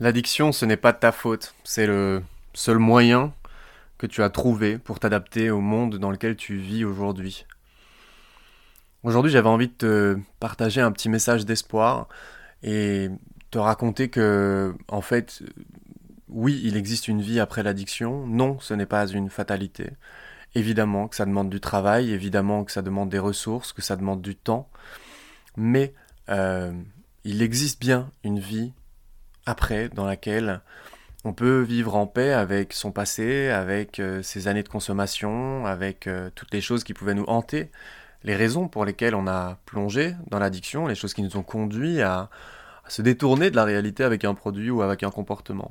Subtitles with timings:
[0.00, 1.54] L'addiction, ce n'est pas de ta faute.
[1.64, 2.22] C'est le
[2.54, 3.32] seul moyen
[3.98, 7.46] que tu as trouvé pour t'adapter au monde dans lequel tu vis aujourd'hui.
[9.04, 12.08] Aujourd'hui, j'avais envie de te partager un petit message d'espoir
[12.62, 13.10] et
[13.50, 15.42] te raconter que, en fait,
[16.28, 18.26] oui, il existe une vie après l'addiction.
[18.26, 19.90] Non, ce n'est pas une fatalité.
[20.54, 24.22] Évidemment que ça demande du travail, évidemment que ça demande des ressources, que ça demande
[24.22, 24.68] du temps.
[25.56, 25.94] Mais
[26.28, 26.72] euh,
[27.24, 28.72] il existe bien une vie
[29.46, 30.60] après, dans laquelle
[31.24, 36.06] on peut vivre en paix avec son passé, avec euh, ses années de consommation, avec
[36.06, 37.70] euh, toutes les choses qui pouvaient nous hanter,
[38.24, 42.02] les raisons pour lesquelles on a plongé dans l'addiction, les choses qui nous ont conduit
[42.02, 42.28] à,
[42.88, 45.70] se détourner de la réalité avec un produit ou avec un comportement.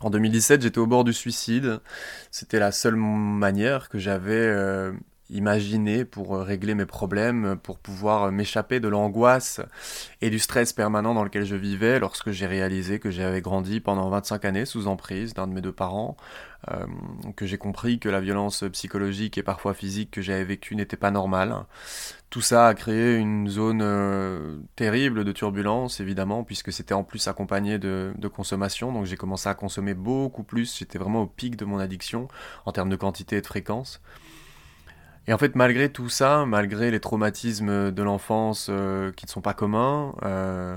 [0.00, 1.80] En 2017, j'étais au bord du suicide.
[2.30, 4.92] C'était la seule manière que j'avais euh,
[5.30, 9.60] imaginer pour euh, régler mes problèmes, pour pouvoir euh, m'échapper de l'angoisse
[10.20, 14.08] et du stress permanent dans lequel je vivais lorsque j'ai réalisé que j'avais grandi pendant
[14.10, 16.16] 25 années sous emprise d'un de mes deux parents,
[16.70, 16.86] euh,
[17.36, 21.10] que j'ai compris que la violence psychologique et parfois physique que j'avais vécue n'était pas
[21.10, 21.54] normale.
[22.28, 27.78] Tout ça a créé une zone terrible de turbulence, évidemment, puisque c'était en plus accompagné
[27.78, 31.64] de, de consommation, donc j'ai commencé à consommer beaucoup plus, j'étais vraiment au pic de
[31.64, 32.26] mon addiction
[32.66, 34.00] en termes de quantité et de fréquence.
[35.26, 39.40] Et en fait, malgré tout ça, malgré les traumatismes de l'enfance euh, qui ne sont
[39.40, 40.76] pas communs, euh,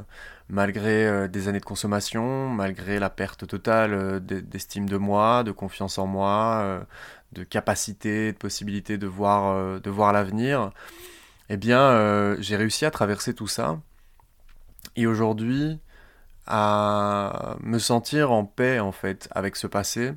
[0.49, 5.97] malgré euh, des années de consommation, malgré la perte totale d'estime de moi, de confiance
[5.97, 6.85] en moi,
[7.33, 10.71] de capacité, de possibilité de voir, de voir l'avenir,
[11.49, 13.79] eh bien, j'ai réussi à traverser tout ça.
[14.95, 15.79] Et aujourd'hui,
[16.47, 20.13] à me sentir en paix, en fait, avec ce passé,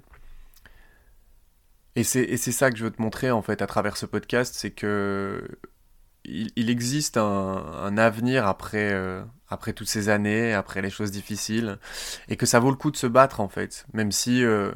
[1.97, 4.71] et c'est ça que je veux te montrer en fait à travers ce podcast, c'est
[4.71, 5.43] que
[6.25, 11.79] il, existe un, avenir après, euh, après toutes ces années, après les choses difficiles,
[12.29, 14.71] et que ça vaut le coup de se battre en fait, même si euh,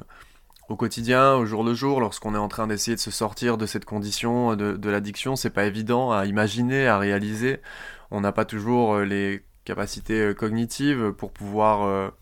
[0.68, 3.66] au quotidien, au jour le jour, lorsqu'on est en train d'essayer de se sortir de
[3.66, 7.60] cette condition de, de l'addiction, c'est pas évident à imaginer, à réaliser.
[8.10, 12.12] On n'a pas toujours euh, les capacités cognitives pour pouvoir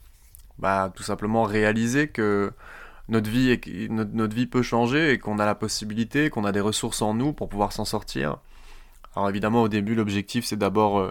[0.58, 2.52] bah, tout simplement réaliser que
[3.08, 7.32] notre vie, peut changer et qu'on a la possibilité, qu'on a des ressources en nous
[7.32, 8.38] pour pouvoir s'en sortir.
[9.14, 11.10] Alors évidemment, au début, l'objectif, c'est d'abord, euh,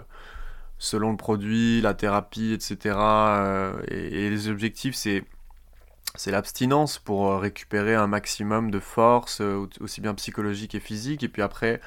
[0.78, 2.96] selon le produit, la thérapie, etc.
[2.96, 9.40] Euh, et, les objectifs, c'est l'abstinence pour euh, récupérer un maximum de force,
[9.80, 11.22] aussi bien psychologique et physique.
[11.22, 11.80] Et puis après,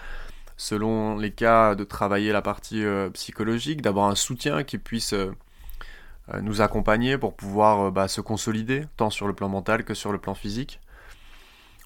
[0.55, 2.83] selon les cas, de travailler la partie
[3.13, 5.13] psychologique, d'avoir un soutien qui puisse
[6.41, 10.11] nous accompagner pour pouvoir euh, bah, se consolider, tant sur le plan mental que sur
[10.11, 10.79] le plan physique.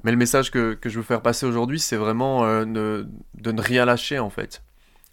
[0.04, 3.86] Mais le message que, je veux faire passer aujourd'hui, c'est vraiment euh, de ne rien
[3.86, 4.64] lâcher en fait.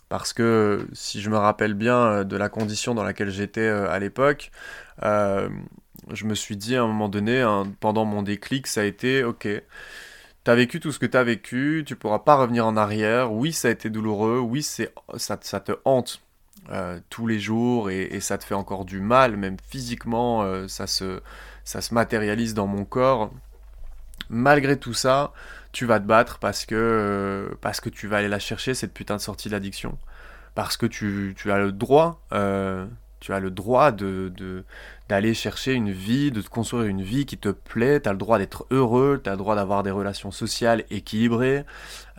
[0.09, 4.53] Parce que si je me rappelle bien de la condition dans laquelle j'étais à l'époque,
[5.03, 9.25] je me suis dit à un moment donné, hein, pendant mon déclic, ça a été
[9.25, 9.49] ok,
[10.45, 13.33] t'as vécu tout ce que t'as vécu, tu pourras pas revenir en arrière.
[13.33, 14.85] Oui, ça a été douloureux, oui, ça,
[15.17, 16.23] ça te hante
[16.71, 20.87] euh, tous les jours et, ça te fait encore du mal, même physiquement, euh, ça,
[20.87, 21.21] se,
[21.65, 23.31] ça se matérialise dans mon corps.
[24.29, 25.33] Malgré tout ça,
[25.73, 28.93] tu vas te battre parce que, euh, parce que tu vas aller la chercher, cette
[28.93, 29.99] putain de sortie d'addiction.
[30.55, 32.23] Parce que tu, tu as le droit
[33.21, 34.65] tu as le droit de,
[35.09, 38.19] d'aller chercher une vie, de te construire une vie qui te plaît, tu as le
[38.19, 41.65] droit d'être heureux, tu as le droit d'avoir des relations sociales équilibrées,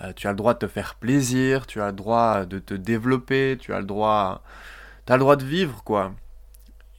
[0.03, 2.73] euh, tu as le droit de te faire plaisir, tu as le droit de te
[2.73, 4.43] développer, tu as le droit
[5.09, 6.13] as le droit de vivre quoi.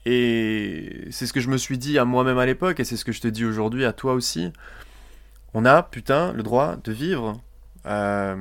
[0.07, 3.05] Et c'est ce que je me suis dit à moi-même à l'époque et c'est ce
[3.05, 4.53] que je te dis aujourd'hui à toi aussi.
[5.55, 7.41] On a putain le droit de vivre.
[7.87, 8.37] Euh,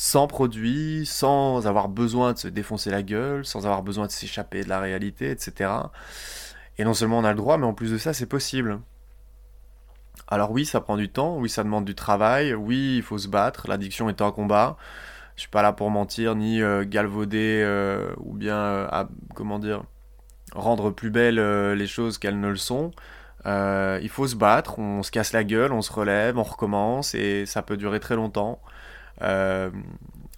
[0.00, 4.62] sans produit, sans avoir besoin de se défoncer la gueule, sans avoir besoin de s'échapper
[4.62, 5.72] de la réalité, etc.
[6.78, 8.78] Et non seulement on a le droit, mais en plus de ça, c'est possible.
[10.28, 13.26] Alors oui, ça prend du temps, oui, ça demande du travail, oui, il faut se
[13.26, 14.76] battre, l'addiction est un combat.
[15.34, 19.04] Je suis pas là pour mentir, ni euh, galvauder, euh, ou bien, euh,
[19.34, 19.82] comment dire,
[20.54, 21.40] rendre plus belles
[21.72, 22.92] les choses qu'elles ne le sont.
[23.44, 27.46] il faut se battre, on se casse la gueule, on se relève, on recommence, et
[27.46, 28.60] ça peut durer très longtemps.
[29.22, 29.70] Euh,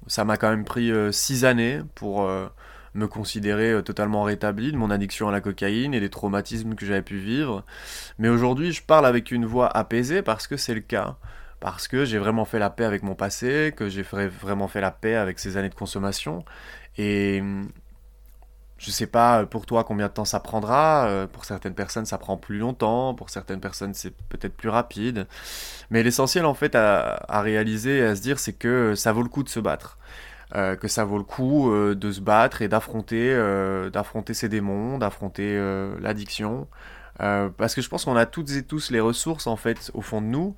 [0.06, 2.48] ça m'a quand même pris euh, six années pour euh,
[2.94, 7.02] me considérer totalement rétabli de mon addiction à la cocaïne et des traumatismes que j'avais
[7.02, 7.64] pu vivre.
[8.18, 11.16] Mais aujourd'hui, je parle avec une voix apaisée parce que c'est le cas.
[11.60, 14.90] Parce que j'ai vraiment fait la paix avec mon passé, que j'ai vraiment fait la
[14.90, 16.44] paix avec ces années de consommation.
[16.96, 17.42] Et
[18.80, 21.06] je sais pas pour toi combien de temps ça prendra.
[21.06, 23.14] Euh, pour certaines personnes, ça prend plus longtemps.
[23.14, 25.26] Pour certaines personnes, c'est peut-être plus rapide.
[25.90, 29.28] Mais l'essentiel, en fait, à, réaliser et à se dire, c'est que ça vaut le
[29.28, 29.98] coup de se battre.
[30.80, 33.34] que ça vaut le coup de se battre et d'affronter
[33.92, 35.58] d'affronter ces démons, d'affronter
[36.00, 36.66] l'addiction.
[37.18, 40.22] parce que je pense qu'on a toutes et tous les ressources en fait au fond
[40.22, 40.56] de nous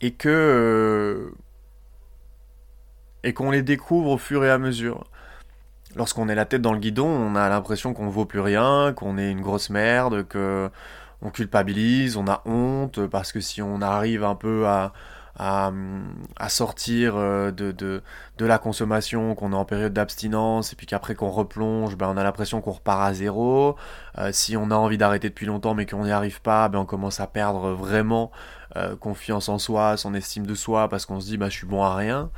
[0.00, 1.32] et que
[3.24, 5.04] et qu'on les découvre au fur et à mesure.
[5.96, 8.92] Lorsqu'on est la tête dans le guidon, on a l'impression qu'on ne vaut plus rien,
[8.94, 10.70] qu'on est une grosse merde, que
[11.22, 14.92] on culpabilise, on a honte, parce que si on arrive un peu à,
[15.38, 18.02] à, sortir euh, de, de,
[18.38, 22.16] de, la consommation, qu'on est en période d'abstinence, et puis qu'après qu'on replonge, ben on
[22.16, 23.76] a l'impression qu'on repart à zéro.
[24.18, 26.84] Euh, si on a envie d'arrêter depuis longtemps mais qu'on n'y arrive pas, ben on
[26.86, 28.30] commence à perdre vraiment
[28.76, 31.66] euh, confiance en soi, son estime de soi, parce qu'on se dit bah, je suis
[31.66, 32.30] bon à rien.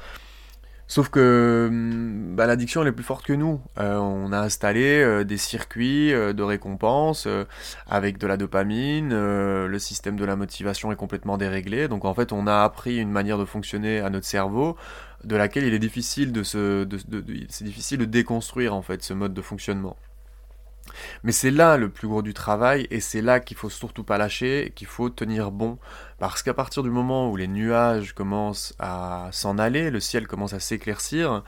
[0.86, 3.60] Sauf que hum, bah, l'addiction elle est plus forte que nous.
[3.78, 7.26] Euh, on a installé euh, des circuits euh, de récompense
[7.88, 11.88] avec de la dopamine, le système de la motivation est complètement déréglé.
[11.88, 14.76] Donc en fait on a appris une manière de fonctionner à notre cerveau
[15.24, 19.42] de laquelle il est difficile de se, difficile de déconstruire en fait ce mode de
[19.42, 19.96] fonctionnement.
[21.22, 24.18] Mais c'est là le plus gros du travail et c'est là qu'il faut surtout pas
[24.18, 25.78] lâcher, qu'il faut tenir bon.
[26.18, 30.52] Parce qu'à partir du moment où les nuages commencent à s'en aller, le ciel commence
[30.52, 31.42] à s'éclaircir,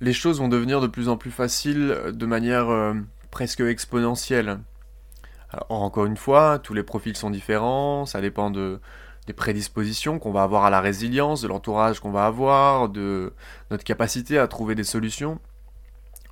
[0.00, 2.94] les choses vont devenir de plus en plus faciles de manière euh,
[3.30, 4.60] presque exponentielle.
[5.52, 8.80] Alors, encore une fois, tous les profils sont différents, ça dépend de,
[9.26, 13.32] des prédispositions qu'on va avoir à la résilience, de l'entourage qu'on va avoir, de
[13.70, 15.40] notre capacité à trouver des solutions.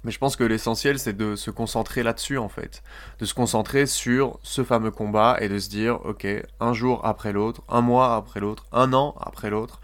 [0.05, 2.83] Mais je pense que l'essentiel, c'est de se concentrer là-dessus, en fait.
[3.19, 6.27] De se concentrer sur ce fameux combat et de se dire, ok,
[6.61, 9.81] un jour après l'autre, un mois après l'autre, un an après l'autre,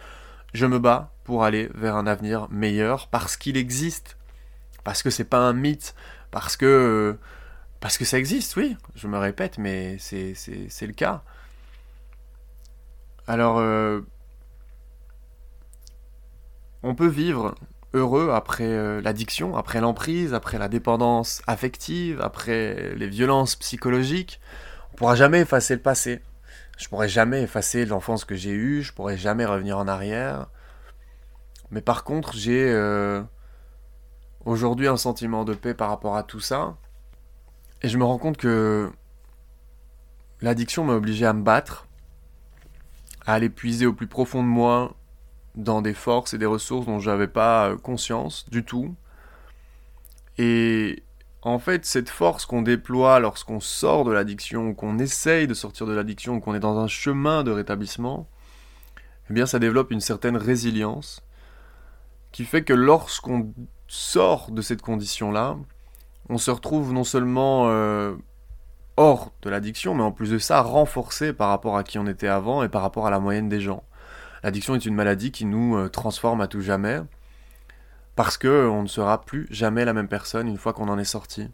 [0.52, 4.16] je me bats pour aller vers un avenir meilleur parce qu'il existe.
[4.84, 5.94] Parce que c'est pas un mythe.
[6.30, 7.18] Parce que.
[7.80, 8.76] Parce que ça existe, oui.
[8.94, 10.34] Je me répète, mais c'est,
[10.82, 11.22] le cas.
[13.26, 13.58] Alors.
[13.58, 14.00] Euh,
[16.84, 17.54] on peut vivre
[17.94, 24.40] heureux après euh, l'addiction, après l'emprise, après la dépendance affective, après les violences psychologiques.
[24.92, 26.20] On pourra jamais effacer le passé.
[26.76, 30.48] Je pourrai jamais effacer l'enfance que j'ai eue, je pourrai jamais revenir en arrière.
[31.70, 33.22] Mais par contre, j'ai euh,
[34.44, 36.76] aujourd'hui un sentiment de paix par rapport à tout ça.
[37.82, 38.90] Et je me rends compte que
[40.40, 41.86] l'addiction m'a obligé à me battre,
[43.24, 44.94] à aller puiser au plus profond de moi
[45.54, 48.94] dans des forces et des ressources dont j'avais pas euh, conscience du tout.
[50.38, 51.02] Et
[51.42, 55.92] en fait, cette force qu'on déploie lorsqu'on sort de l'addiction, qu'on essaye de sortir de
[55.92, 58.26] l'addiction, qu'on est dans un chemin de rétablissement,
[59.30, 61.22] eh bien ça développe une certaine résilience
[62.32, 63.52] qui fait que lorsqu'on
[63.86, 65.56] sort de cette condition-là,
[66.28, 68.14] on se retrouve non seulement euh,
[68.96, 72.28] hors de l'addiction, mais en plus de ça renforcé par rapport à qui on était
[72.28, 73.84] avant et par rapport à la moyenne des gens.
[74.44, 77.00] L'addiction est une maladie qui nous euh, transforme à tout jamais,
[78.14, 81.04] parce que on ne sera plus jamais la même personne une fois qu'on en est
[81.04, 81.48] sorti.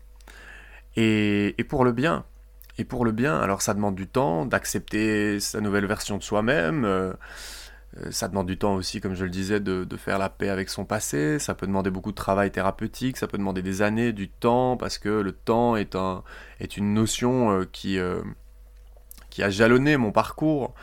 [0.97, 2.25] Et, pour le bien.
[2.79, 6.85] Et pour le bien, alors ça demande du temps d'accepter sa nouvelle version de soi-même.
[6.85, 7.13] Euh,
[7.99, 10.69] euh, ça demande du temps aussi, comme je le disais, de, faire la paix avec
[10.69, 11.39] son passé.
[11.39, 13.19] Ça peut demander beaucoup de travail thérapeutique.
[13.19, 16.25] Ça peut demander des années, du temps, parce que le temps est, un,
[16.59, 20.75] est une notion qui a jalonné mon parcours.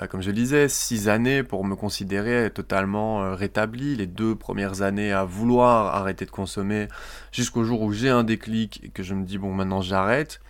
[0.00, 4.34] Euh, comme je le disais, six années pour me considérer totalement euh, rétabli, les deux
[4.34, 6.88] premières années à vouloir arrêter de consommer,
[7.32, 10.40] jusqu'au jour où j'ai un déclic et que je me dis bon maintenant j'arrête,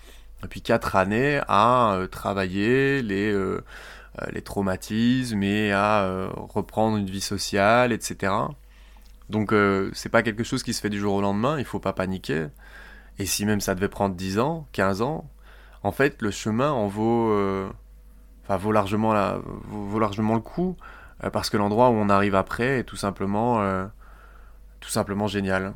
[0.42, 3.34] et puis quatre années à euh, travailler les,
[4.44, 8.32] traumatismes et à reprendre une vie sociale, etc.
[9.28, 9.52] Donc
[9.92, 12.46] c'est pas quelque chose qui se fait du jour au lendemain, il faut pas paniquer.
[13.18, 15.28] Et si même ça devait prendre 10 ans, 15 ans,
[15.82, 17.32] en fait le chemin en vaut
[18.44, 20.76] enfin, vaut, largement la, vaut, largement le coup,
[21.22, 23.86] euh, parce que l'endroit où on arrive après est tout simplement, euh,
[25.26, 25.72] génial.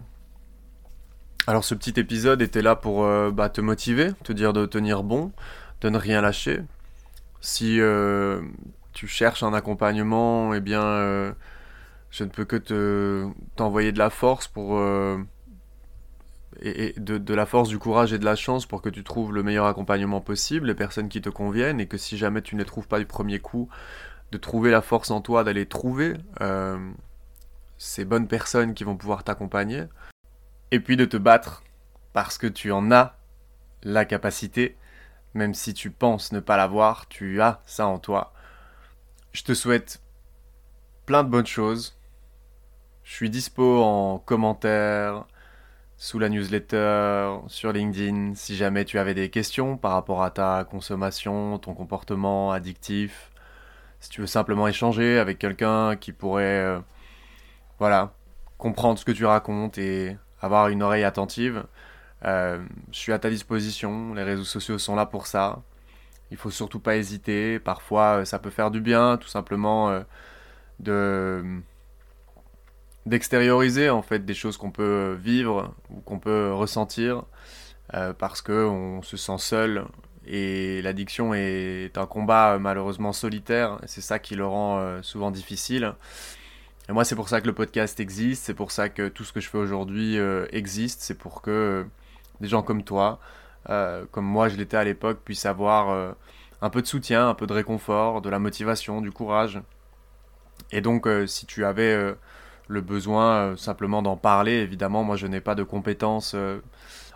[1.47, 5.03] Alors ce petit épisode était là pour euh, bah, te motiver, te dire de tenir
[5.03, 5.33] bon,
[5.81, 6.63] de ne rien lâcher.
[7.41, 7.81] Si
[8.93, 11.35] tu cherches un accompagnement, eh bien,
[12.11, 14.77] je ne peux que te t'envoyer de la force pour
[16.61, 19.43] et, de, la force, du courage et de la chance pour que tu trouves le
[19.43, 22.67] meilleur accompagnement possible, les personnes qui te conviennent, et que si jamais tu ne les
[22.67, 23.69] trouves pas du premier coup,
[24.33, 26.79] de trouver la force en toi d'aller trouver euh,
[27.79, 29.85] ces bonnes personnes qui vont pouvoir t'accompagner,
[30.71, 31.63] et puis de te battre
[32.13, 33.17] parce que tu en as
[33.83, 34.77] la capacité,
[35.35, 38.33] même si tu penses ne pas l'avoir, tu as ça en toi.
[39.33, 40.03] Je te souhaite
[41.07, 41.97] plein de bonnes choses.
[43.05, 45.27] Je suis dispo en commentaire,
[45.99, 50.65] sous la newsletter, sur LinkedIn, si jamais tu avais des questions par rapport à ta
[50.65, 53.33] consommation, ton comportement addictif,
[54.01, 56.79] si tu veux simplement échanger avec quelqu'un qui pourrait euh,
[57.81, 58.15] voilà,
[58.59, 61.65] comprendre ce que tu racontes et avoir une oreille attentive.
[62.25, 62.61] Euh,
[62.93, 65.63] je suis à ta disposition, les réseaux sociaux sont là pour ça.
[66.31, 67.59] Il faut surtout pas hésiter.
[67.59, 70.05] Parfois, euh, ça peut faire du bien, tout simplement,
[70.81, 71.63] de
[73.09, 77.25] d'extérioriser en fait des choses qu'on peut vivre ou qu'on peut ressentir
[78.19, 79.87] parce que on se sent seul
[80.27, 83.79] et l'addiction est un combat malheureusement solitaire.
[83.87, 85.95] C'est ça qui le rend souvent difficile.
[86.91, 89.33] Et moi, c'est pour ça que le podcast existe, c'est pour ça que tout ce
[89.33, 90.19] que je fais aujourd'hui
[90.53, 91.87] existe, c'est pour que
[92.41, 93.19] des gens comme toi,
[93.71, 96.13] euh, comme moi je l'étais à l'époque, puissent avoir euh,
[96.63, 99.61] un peu de soutien, un peu de réconfort, de la motivation, du courage.
[100.73, 102.15] Et donc, euh, si tu avais
[102.69, 106.37] le besoin simplement d'en parler, évidemment, moi je n'ai pas de compétences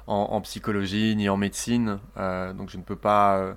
[0.06, 3.54] en, psychologie ni en médecine, donc je ne peux pas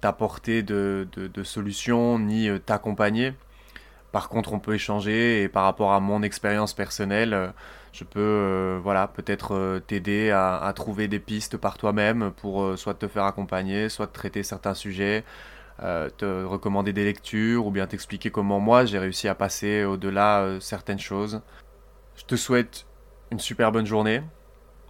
[0.00, 3.34] t'apporter de, de, solutions ni t'accompagner.
[4.12, 7.52] Par contre, on peut échanger et par rapport à mon expérience personnelle,
[7.92, 12.76] je peux euh, voilà peut-être euh, t'aider à, trouver des pistes par toi-même pour euh,
[12.76, 15.24] soit te faire accompagner, soit traiter certains sujets,
[15.78, 20.98] te recommander des lectures ou bien t'expliquer comment moi j'ai réussi à passer au-delà certaines
[20.98, 21.40] choses.
[22.16, 22.86] Je te souhaite
[23.30, 24.22] une super bonne journée.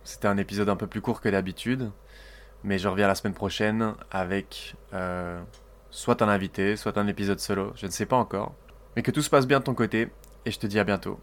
[0.05, 1.91] C'était un épisode un peu plus court que d'habitude,
[2.65, 4.75] mais je reviens la semaine prochaine avec
[5.91, 8.55] soit un invité, soit un épisode solo, je ne sais pas encore.
[8.97, 10.09] Mais que tout se passe bien de ton côté,
[10.45, 11.21] et je te dis à bientôt.